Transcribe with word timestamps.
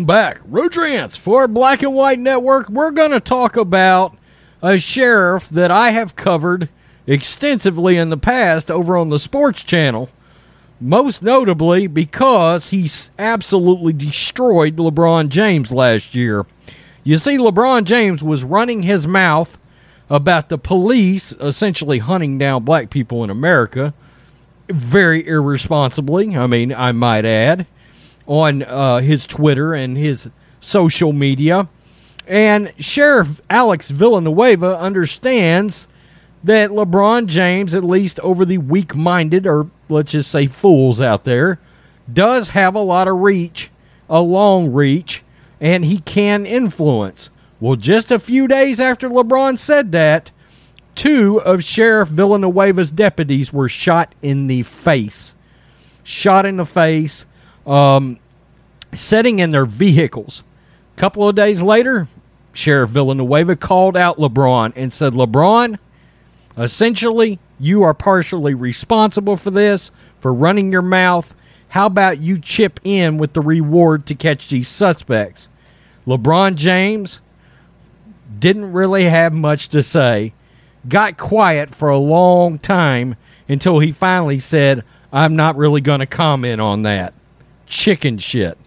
I'm 0.00 0.06
back. 0.06 0.40
Rodrance 0.46 1.18
for 1.18 1.46
Black 1.46 1.82
and 1.82 1.92
White 1.92 2.18
Network. 2.18 2.70
We're 2.70 2.90
going 2.90 3.10
to 3.10 3.20
talk 3.20 3.54
about 3.54 4.16
a 4.62 4.78
sheriff 4.78 5.50
that 5.50 5.70
I 5.70 5.90
have 5.90 6.16
covered 6.16 6.70
extensively 7.06 7.98
in 7.98 8.08
the 8.08 8.16
past 8.16 8.70
over 8.70 8.96
on 8.96 9.10
the 9.10 9.18
Sports 9.18 9.62
Channel. 9.62 10.08
Most 10.80 11.22
notably 11.22 11.86
because 11.86 12.70
he 12.70 12.88
absolutely 13.18 13.92
destroyed 13.92 14.76
LeBron 14.76 15.28
James 15.28 15.70
last 15.70 16.14
year. 16.14 16.46
You 17.04 17.18
see, 17.18 17.36
LeBron 17.36 17.84
James 17.84 18.22
was 18.22 18.42
running 18.42 18.80
his 18.80 19.06
mouth 19.06 19.58
about 20.08 20.48
the 20.48 20.56
police 20.56 21.32
essentially 21.32 21.98
hunting 21.98 22.38
down 22.38 22.64
black 22.64 22.88
people 22.88 23.22
in 23.22 23.28
America 23.28 23.92
very 24.70 25.26
irresponsibly, 25.26 26.34
I 26.34 26.46
mean, 26.46 26.72
I 26.72 26.92
might 26.92 27.26
add, 27.26 27.66
on 28.26 28.62
uh, 28.62 29.00
his 29.00 29.26
Twitter 29.26 29.74
and 29.74 29.96
his 29.96 30.28
social 30.60 31.12
media. 31.12 31.68
And 32.26 32.72
Sheriff 32.78 33.40
Alex 33.50 33.90
Villanueva 33.90 34.78
understands 34.78 35.88
that 36.44 36.70
LeBron 36.70 37.26
James, 37.26 37.74
at 37.74 37.84
least 37.84 38.20
over 38.20 38.44
the 38.44 38.58
weak 38.58 38.94
minded, 38.94 39.46
or 39.46 39.70
let's 39.88 40.12
just 40.12 40.30
say 40.30 40.46
fools 40.46 41.00
out 41.00 41.24
there, 41.24 41.58
does 42.10 42.50
have 42.50 42.74
a 42.74 42.80
lot 42.80 43.08
of 43.08 43.18
reach, 43.18 43.70
a 44.08 44.20
long 44.20 44.72
reach, 44.72 45.22
and 45.60 45.84
he 45.84 45.98
can 45.98 46.46
influence. 46.46 47.30
Well, 47.60 47.76
just 47.76 48.10
a 48.10 48.18
few 48.18 48.48
days 48.48 48.80
after 48.80 49.08
LeBron 49.08 49.58
said 49.58 49.92
that, 49.92 50.30
two 50.94 51.40
of 51.42 51.62
Sheriff 51.62 52.08
Villanueva's 52.08 52.90
deputies 52.90 53.52
were 53.52 53.68
shot 53.68 54.14
in 54.22 54.46
the 54.46 54.62
face. 54.62 55.34
Shot 56.02 56.46
in 56.46 56.56
the 56.56 56.64
face, 56.64 57.26
um, 57.70 58.18
sitting 58.92 59.38
in 59.38 59.52
their 59.52 59.66
vehicles. 59.66 60.42
A 60.96 61.00
couple 61.00 61.28
of 61.28 61.36
days 61.36 61.62
later, 61.62 62.08
Sheriff 62.52 62.90
Villanueva 62.90 63.56
called 63.56 63.96
out 63.96 64.18
LeBron 64.18 64.72
and 64.74 64.92
said, 64.92 65.12
LeBron, 65.12 65.78
essentially, 66.58 67.38
you 67.58 67.82
are 67.82 67.94
partially 67.94 68.54
responsible 68.54 69.36
for 69.36 69.50
this, 69.50 69.92
for 70.20 70.34
running 70.34 70.72
your 70.72 70.82
mouth. 70.82 71.34
How 71.68 71.86
about 71.86 72.18
you 72.18 72.38
chip 72.38 72.80
in 72.82 73.18
with 73.18 73.34
the 73.34 73.40
reward 73.40 74.06
to 74.06 74.14
catch 74.16 74.48
these 74.48 74.68
suspects? 74.68 75.48
LeBron 76.06 76.56
James 76.56 77.20
didn't 78.38 78.72
really 78.72 79.04
have 79.04 79.32
much 79.32 79.68
to 79.68 79.82
say 79.82 80.32
got 80.88 81.18
quiet 81.18 81.74
for 81.74 81.90
a 81.90 81.98
long 81.98 82.58
time 82.58 83.16
until 83.48 83.78
he 83.78 83.92
finally 83.92 84.38
said, 84.38 84.82
I'm 85.12 85.36
not 85.36 85.56
really 85.56 85.80
going 85.80 86.00
to 86.00 86.06
comment 86.06 86.60
on 86.60 86.82
that. 86.82 87.12
Chicken 87.70 88.18
shit. 88.18 88.58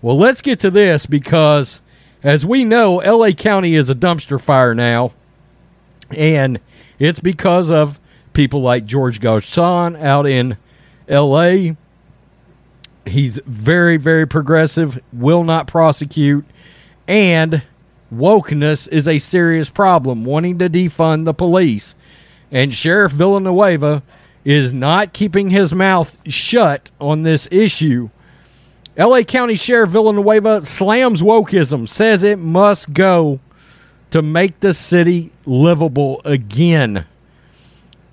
Well, 0.00 0.16
let's 0.16 0.40
get 0.40 0.60
to 0.60 0.70
this 0.70 1.04
because, 1.04 1.82
as 2.22 2.46
we 2.46 2.64
know, 2.64 2.96
LA 2.96 3.32
County 3.32 3.74
is 3.74 3.90
a 3.90 3.94
dumpster 3.94 4.40
fire 4.40 4.74
now. 4.74 5.12
And 6.10 6.60
it's 6.98 7.20
because 7.20 7.70
of 7.70 7.98
people 8.32 8.62
like 8.62 8.86
George 8.86 9.20
Gascon 9.20 9.96
out 9.96 10.26
in 10.26 10.56
LA. 11.08 11.72
He's 13.04 13.40
very, 13.46 13.96
very 13.96 14.26
progressive, 14.26 15.00
will 15.12 15.42
not 15.42 15.66
prosecute, 15.66 16.44
and 17.08 17.62
wokeness 18.14 18.88
is 18.88 19.08
a 19.08 19.18
serious 19.18 19.68
problem, 19.68 20.24
wanting 20.24 20.58
to 20.58 20.70
defund 20.70 21.24
the 21.24 21.34
police. 21.34 21.96
And 22.52 22.72
Sheriff 22.72 23.12
Villanueva 23.12 24.02
is 24.44 24.72
not 24.72 25.12
keeping 25.12 25.50
his 25.50 25.74
mouth 25.74 26.16
shut 26.30 26.90
on 27.00 27.22
this 27.22 27.48
issue. 27.50 28.10
LA 28.96 29.22
County 29.22 29.56
Sheriff 29.56 29.90
Villanueva 29.90 30.66
slams 30.66 31.22
wokeism, 31.22 31.88
says 31.88 32.22
it 32.22 32.38
must 32.38 32.92
go 32.92 33.40
to 34.10 34.20
make 34.20 34.60
the 34.60 34.74
city 34.74 35.32
livable 35.46 36.20
again. 36.24 37.06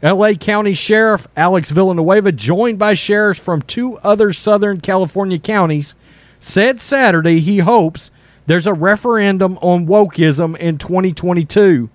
LA 0.01 0.33
County 0.33 0.73
Sheriff 0.73 1.27
Alex 1.35 1.71
Villanueva, 1.71 2.31
joined 2.31 2.79
by 2.79 2.93
sheriffs 2.93 3.39
from 3.39 3.61
two 3.63 3.97
other 3.97 4.31
Southern 4.31 4.79
California 4.79 5.37
counties, 5.37 5.95
said 6.39 6.79
Saturday 6.79 7.41
he 7.41 7.57
hopes 7.57 8.09
there's 8.47 8.67
a 8.67 8.73
referendum 8.73 9.57
on 9.61 9.85
wokeism 9.85 10.55
in 10.57 10.77
2022, 10.77 11.89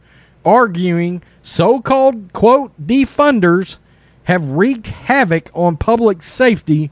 arguing 0.44 1.22
so 1.42 1.80
called, 1.80 2.32
quote, 2.34 2.72
defunders 2.86 3.78
have 4.24 4.50
wreaked 4.50 4.88
havoc 4.88 5.50
on 5.54 5.78
public 5.78 6.22
safety, 6.22 6.90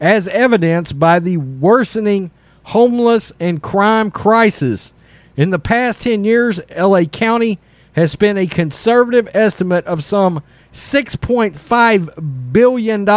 as 0.00 0.28
evidenced 0.28 0.98
by 0.98 1.18
the 1.18 1.36
worsening 1.36 2.30
homeless 2.64 3.32
and 3.38 3.62
crime 3.62 4.10
crisis. 4.10 4.92
In 5.36 5.50
the 5.50 5.58
past 5.58 6.02
10 6.02 6.24
years, 6.24 6.60
LA 6.76 7.04
County 7.04 7.58
has 7.92 8.12
spent 8.12 8.38
a 8.38 8.46
conservative 8.46 9.28
estimate 9.32 9.86
of 9.86 10.04
some 10.04 10.42
$6.5 10.72 12.52
billion 12.52 13.08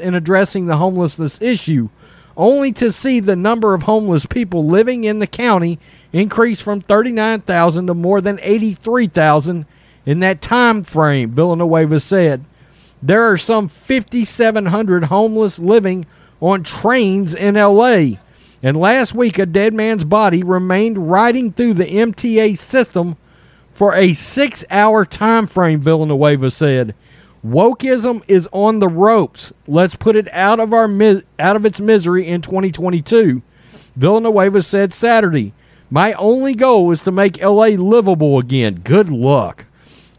in 0.00 0.14
addressing 0.14 0.66
the 0.66 0.76
homelessness 0.76 1.40
issue, 1.40 1.88
only 2.36 2.72
to 2.72 2.92
see 2.92 3.20
the 3.20 3.36
number 3.36 3.72
of 3.72 3.84
homeless 3.84 4.26
people 4.26 4.66
living 4.66 5.04
in 5.04 5.20
the 5.20 5.26
county 5.26 5.78
increase 6.12 6.60
from 6.60 6.80
39,000 6.80 7.86
to 7.86 7.94
more 7.94 8.20
than 8.20 8.38
83,000 8.42 9.64
in 10.04 10.18
that 10.20 10.42
time 10.42 10.82
frame, 10.82 11.30
Villanueva 11.30 11.98
said. 12.00 12.44
There 13.02 13.22
are 13.30 13.38
some 13.38 13.68
5,700 13.68 15.04
homeless 15.04 15.58
living 15.58 16.06
on 16.40 16.62
trains 16.62 17.34
in 17.34 17.54
LA. 17.54 18.18
And 18.62 18.76
last 18.76 19.14
week, 19.14 19.38
a 19.38 19.46
dead 19.46 19.74
man's 19.74 20.04
body 20.04 20.42
remained 20.42 21.10
riding 21.10 21.52
through 21.52 21.74
the 21.74 21.86
MTA 21.86 22.58
system 22.58 23.16
for 23.72 23.94
a 23.94 24.14
six 24.14 24.64
hour 24.70 25.04
time 25.04 25.46
frame, 25.46 25.80
Villanueva 25.80 26.50
said. 26.50 26.94
Wokeism 27.46 28.22
is 28.26 28.48
on 28.50 28.80
the 28.80 28.88
ropes. 28.88 29.52
Let's 29.68 29.94
put 29.94 30.16
it 30.16 30.28
out 30.32 30.58
of 30.58 30.72
our 30.72 30.90
out 31.38 31.56
of 31.56 31.64
its 31.64 31.80
misery 31.80 32.26
in 32.26 32.40
2022. 32.40 33.42
Villanueva 33.94 34.62
said 34.62 34.92
Saturday, 34.92 35.52
"My 35.90 36.12
only 36.14 36.54
goal 36.54 36.90
is 36.90 37.04
to 37.04 37.12
make 37.12 37.40
LA 37.40 37.76
livable 37.76 38.38
again. 38.38 38.80
Good 38.82 39.10
luck." 39.10 39.66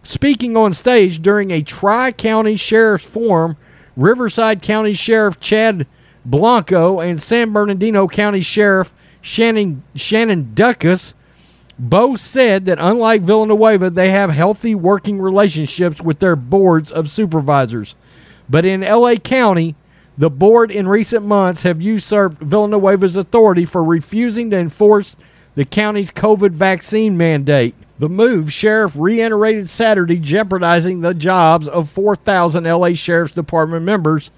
Speaking 0.03 0.55
on 0.55 0.71
stage 0.71 1.21
during 1.21 1.51
a 1.51 1.63
Tri-County 1.63 2.55
Sheriff's 2.55 3.05
Forum, 3.05 3.57
Riverside 3.97 4.61
County 4.61 4.93
Sheriff 4.93 5.39
Chad 5.41 5.85
Blanco 6.27 6.99
and 6.99 7.21
San 7.21 7.53
Bernardino 7.53 8.07
County 8.07 8.41
Sheriff 8.41 8.93
Shannon 9.21 9.83
Shannon 9.95 10.51
Dicus 10.53 11.13
both 11.79 12.19
said 12.19 12.65
that 12.65 12.79
unlike 12.79 13.21
Villanueva, 13.21 13.89
they 13.89 14.09
have 14.09 14.31
healthy 14.31 14.75
working 14.75 15.19
relationships 15.19 16.01
with 16.01 16.19
their 16.19 16.35
boards 16.35 16.91
of 16.91 17.09
supervisors. 17.09 17.95
But 18.49 18.65
in 18.65 18.81
LA 18.81 19.15
County, 19.15 19.75
the 20.17 20.29
board 20.29 20.71
in 20.71 20.87
recent 20.87 21.25
months 21.25 21.63
have 21.63 21.81
usurped 21.81 22.39
Villanueva's 22.41 23.15
authority 23.15 23.65
for 23.65 23.83
refusing 23.83 24.49
to 24.49 24.57
enforce 24.57 25.15
the 25.53 25.65
county's 25.65 26.11
COVID 26.11 26.51
vaccine 26.51 27.17
mandate. 27.17 27.75
The 27.99 28.09
move, 28.09 28.51
sheriff 28.51 28.95
reiterated 28.95 29.69
Saturday, 29.69 30.17
jeopardizing 30.17 31.01
the 31.01 31.13
jobs 31.13 31.67
of 31.67 31.89
4,000 31.89 32.63
LA 32.63 32.93
Sheriff's 32.93 33.33
Department 33.33 33.85
members 33.85 34.31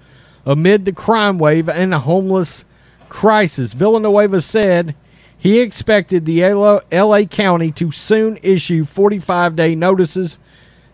amid 0.46 0.84
the 0.84 0.92
crime 0.92 1.38
wave 1.38 1.68
and 1.68 1.92
the 1.92 2.00
homeless 2.00 2.64
crisis. 3.08 3.72
Villanueva 3.72 4.40
said 4.40 4.94
he 5.36 5.60
expected 5.60 6.24
the 6.24 6.42
LA 6.92 7.24
County 7.24 7.72
to 7.72 7.90
soon 7.90 8.38
issue 8.42 8.84
45 8.84 9.56
day 9.56 9.74
notices 9.74 10.38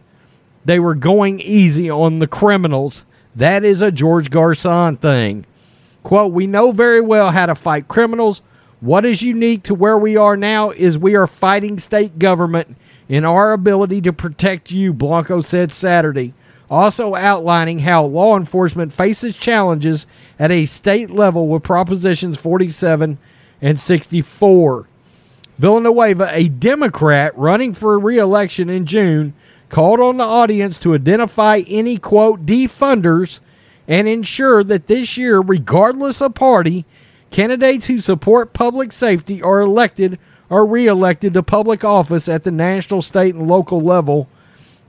they 0.65 0.79
were 0.79 0.95
going 0.95 1.41
easy 1.41 1.91
on 1.91 2.21
the 2.21 2.27
criminals. 2.27 3.05
That 3.37 3.67
is 3.67 3.83
a 3.83 3.93
George 3.93 4.31
Gascon 4.31 4.97
thing. 4.97 5.45
Quote, 6.03 6.33
we 6.33 6.47
know 6.47 6.73
very 6.73 7.03
well 7.03 7.33
how 7.33 7.45
to 7.45 7.55
fight 7.55 7.87
criminals. 7.87 8.41
What 8.81 9.05
is 9.05 9.21
unique 9.21 9.63
to 9.65 9.75
where 9.75 9.99
we 9.99 10.17
are 10.17 10.39
now 10.39 10.71
is 10.71 10.97
we 10.97 11.17
are 11.17 11.27
fighting 11.27 11.79
state 11.79 12.19
government 12.19 12.79
in 13.11 13.27
our 13.27 13.53
ability 13.53 14.01
to 14.03 14.13
protect 14.15 14.71
you, 14.71 14.95
Blanco 14.95 15.43
said 15.43 15.71
Saturday 15.73 16.33
also 16.71 17.15
outlining 17.15 17.81
how 17.81 18.05
law 18.05 18.37
enforcement 18.37 18.93
faces 18.93 19.37
challenges 19.37 20.07
at 20.39 20.51
a 20.51 20.67
state 20.67 21.11
level 21.11 21.49
with 21.49 21.63
Propositions 21.63 22.39
47 22.39 23.19
and 23.61 23.81
64. 23.81 24.87
Villanueva, 25.59 26.29
a 26.33 26.49
Democrat 26.49 27.37
running 27.37 27.75
for 27.75 27.99
re-election 27.99 28.69
in 28.69 28.87
June, 28.87 29.35
called 29.71 30.01
on 30.01 30.17
the 30.17 30.25
audience 30.25 30.79
to 30.79 30.95
identify 30.95 31.63
any 31.67 31.99
quote 31.99 32.47
defunders 32.47 33.41
and 33.87 34.07
ensure 34.07 34.63
that 34.63 34.87
this 34.87 35.17
year, 35.17 35.41
regardless 35.41 36.21
of 36.23 36.35
party, 36.35 36.85
candidates 37.31 37.87
who 37.87 38.01
support 38.01 38.53
public 38.53 38.93
safety 38.93 39.43
are 39.43 39.61
elected 39.61 40.19
or 40.51 40.65
re-elected 40.65 41.35
to 41.35 41.43
public 41.43 41.85
office 41.85 42.29
at 42.29 42.45
the 42.45 42.51
national, 42.51 43.03
state, 43.03 43.35
and 43.35 43.49
local 43.49 43.81
level 43.81 44.29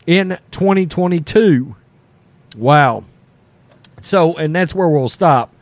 in 0.09 0.39
2022. 0.49 1.75
Wow. 2.57 3.03
So, 4.01 4.35
and 4.37 4.55
that's 4.55 4.73
where 4.73 4.89
we'll 4.89 5.07
stop. 5.07 5.53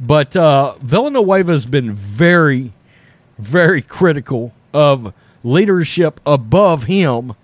But 0.00 0.36
uh, 0.36 0.74
Villanueva's 0.82 1.66
been 1.66 1.94
very, 1.94 2.72
very 3.38 3.80
critical 3.80 4.52
of 4.74 5.14
leadership 5.44 6.20
above 6.26 6.84
him 6.84 7.34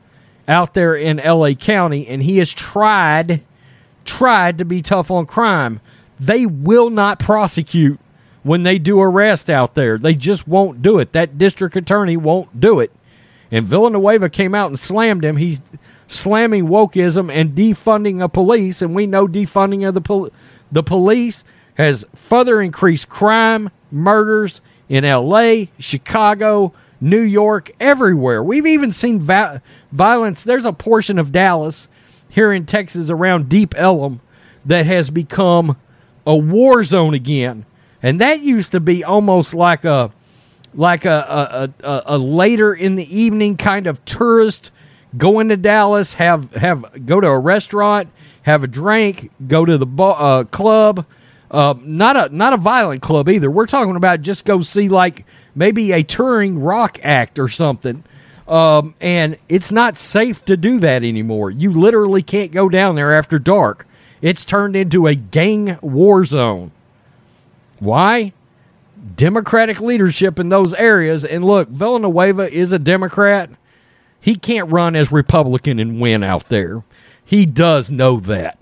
out 0.49 0.75
there 0.75 0.97
in 0.97 1.19
LA 1.19 1.53
County, 1.53 2.09
and 2.09 2.25
he 2.25 2.39
has 2.39 2.51
tried, 2.53 3.45
tried 4.05 4.59
to 4.59 4.65
be 4.65 4.83
tough 4.83 5.13
on 5.13 5.27
crime. 5.27 5.81
They 6.19 6.45
will 6.45 6.91
not 6.91 7.21
prosecute 7.21 8.01
when 8.43 8.65
they 8.65 8.81
do 8.81 9.01
arrest 9.01 9.49
out 9.49 9.77
there. 9.77 9.97
They 9.97 10.15
just 10.17 10.49
won't 10.49 10.83
do 10.83 10.99
it. 10.99 11.13
That 11.13 11.39
district 11.39 11.77
attorney 11.77 12.17
won't 12.17 12.61
do 12.61 12.81
it. 12.81 12.91
And 13.53 13.65
Villanueva 13.65 14.29
came 14.29 14.57
out 14.57 14.71
and 14.71 14.81
slammed 14.81 15.25
him. 15.25 15.37
He's 15.37 15.61
slamming 16.09 16.67
wokeism 16.67 17.33
and 17.33 17.55
defunding 17.55 18.23
of 18.23 18.33
police, 18.33 18.83
and 18.83 18.95
we 18.95 19.07
know 19.07 19.29
defunding 19.29 19.87
of 19.87 19.95
the 19.95 20.01
pol- 20.01 20.31
the 20.73 20.83
police 20.83 21.45
has 21.75 22.05
further 22.15 22.61
increased 22.61 23.09
crime, 23.09 23.71
murders 23.93 24.61
in 24.89 25.05
L.A., 25.05 25.71
Chicago, 25.79 26.73
New 27.01 27.21
York, 27.21 27.71
everywhere. 27.79 28.43
We've 28.43 28.67
even 28.67 28.91
seen 28.91 29.21
va- 29.21 29.63
violence. 29.93 30.43
There's 30.43 30.65
a 30.65 30.73
portion 30.73 31.19
of 31.19 31.31
Dallas 31.31 31.89
here 32.29 32.53
in 32.53 32.67
Texas 32.67 33.11
around 33.11 33.49
Deep 33.49 33.75
Ellum 33.77 34.21
that 34.65 34.87
has 34.87 35.11
become 35.11 35.77
a 36.27 36.37
war 36.37 36.83
zone 36.85 37.15
again, 37.15 37.65
and 38.03 38.21
that 38.21 38.41
used 38.41 38.73
to 38.73 38.81
be 38.81 39.05
almost 39.05 39.55
like 39.55 39.85
a 39.85 40.11
like 40.75 41.05
a, 41.07 41.73
a, 41.83 41.87
a, 41.87 42.03
a 42.07 42.19
later 42.19 42.75
in 42.75 42.95
the 42.97 43.17
evening 43.17 43.57
kind 43.57 43.87
of 43.87 44.05
tourist 44.05 44.71
go 45.17 45.41
into 45.41 45.57
Dallas, 45.57 46.15
have 46.15 46.53
have 46.53 47.07
go 47.07 47.21
to 47.21 47.27
a 47.27 47.39
restaurant, 47.39 48.09
have 48.43 48.65
a 48.65 48.67
drink, 48.67 49.31
go 49.47 49.65
to 49.65 49.79
the 49.79 49.87
uh, 50.03 50.45
club. 50.45 51.07
Uh, 51.51 51.75
not 51.81 52.17
a 52.17 52.35
not 52.35 52.53
a 52.53 52.59
violent 52.59 53.01
club 53.01 53.29
either. 53.29 53.51
We're 53.51 53.67
talking 53.67 53.97
about 53.97 54.21
just 54.21 54.45
go 54.45 54.61
see 54.61 54.89
like 54.89 55.25
maybe 55.55 55.93
a 55.93 56.03
touring 56.03 56.59
rock 56.59 56.99
act 57.03 57.39
or 57.39 57.49
something. 57.49 58.05
Um, 58.47 58.95
and 59.01 59.37
it's 59.49 59.71
not 59.71 59.99
safe 59.99 60.45
to 60.47 60.57
do 60.57 60.79
that 60.81 61.05
anymore. 61.05 61.51
You 61.51 61.71
literally 61.71 62.23
can't 62.23 62.51
go 62.51 62.69
down 62.69 62.95
there 62.95 63.15
after 63.17 63.39
dark. 63.39 63.87
It's 64.23 64.45
turned 64.45 64.75
into 64.75 65.07
a 65.07 65.15
gang 65.15 65.79
war 65.83 66.25
zone. 66.25 66.73
Why? 67.79 68.33
Democratic 69.17 69.81
leadership 69.81 70.39
in 70.39 70.49
those 70.49 70.75
areas. 70.75 71.25
And 71.25 71.45
look, 71.45 71.69
Villanueva 71.69 72.51
is 72.51 72.73
a 72.73 72.79
Democrat. 72.79 73.51
He 74.21 74.37
can't 74.37 74.71
run 74.71 74.97
as 74.97 75.13
Republican 75.13 75.79
and 75.79 76.01
win 76.01 76.23
out 76.23 76.49
there. 76.49 76.83
He 77.25 77.47
does 77.47 77.91
know 77.91 78.21
that. 78.21 78.59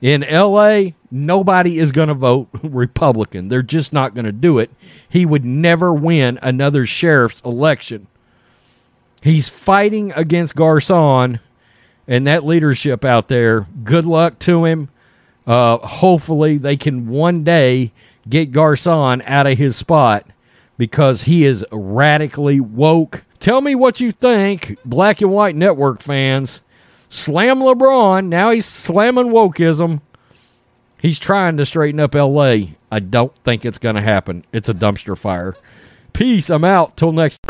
In 0.00 0.22
LA, 0.28 0.90
nobody 1.10 1.78
is 1.78 1.92
going 1.92 2.08
to 2.08 2.14
vote 2.14 2.48
Republican. 2.62 3.48
They're 3.48 3.62
just 3.62 3.92
not 3.92 4.14
going 4.14 4.24
to 4.24 4.32
do 4.32 4.58
it. 4.58 4.70
He 5.08 5.24
would 5.24 5.44
never 5.44 5.92
win 5.92 6.38
another 6.42 6.86
sheriff's 6.86 7.40
election. 7.44 8.06
He's 9.22 9.48
fighting 9.48 10.12
against 10.12 10.56
Gascon 10.56 11.40
and 12.08 12.26
that 12.26 12.44
leadership 12.44 13.04
out 13.04 13.28
there. 13.28 13.66
Good 13.84 14.04
luck 14.04 14.38
to 14.40 14.64
him. 14.64 14.88
Uh, 15.46 15.78
hopefully, 15.78 16.58
they 16.58 16.76
can 16.76 17.08
one 17.08 17.44
day 17.44 17.92
get 18.28 18.52
Gascon 18.52 19.22
out 19.22 19.46
of 19.46 19.58
his 19.58 19.76
spot 19.76 20.26
because 20.76 21.22
he 21.22 21.44
is 21.44 21.64
radically 21.70 22.60
woke 22.60 23.24
Tell 23.42 23.60
me 23.60 23.74
what 23.74 23.98
you 23.98 24.12
think, 24.12 24.78
Black 24.84 25.20
and 25.20 25.32
White 25.32 25.56
Network 25.56 26.00
fans. 26.00 26.60
Slam 27.10 27.58
LeBron. 27.58 28.26
Now 28.26 28.52
he's 28.52 28.66
slamming 28.66 29.32
wokeism. 29.32 30.00
He's 31.00 31.18
trying 31.18 31.56
to 31.56 31.66
straighten 31.66 31.98
up 31.98 32.14
LA. 32.14 32.54
I 32.92 33.00
don't 33.00 33.34
think 33.42 33.64
it's 33.64 33.78
going 33.78 33.96
to 33.96 34.00
happen. 34.00 34.44
It's 34.52 34.68
a 34.68 34.74
dumpster 34.74 35.18
fire. 35.18 35.56
Peace. 36.12 36.50
I'm 36.50 36.62
out. 36.62 36.96
Till 36.96 37.10
next. 37.10 37.40